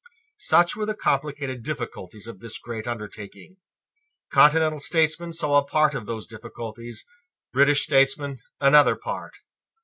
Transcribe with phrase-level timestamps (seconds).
[0.39, 3.57] Such were the complicated difficulties of this great undertaking.
[4.33, 7.05] Continental statesmen saw a part of those difficulties;
[7.53, 9.33] British statesmen another part.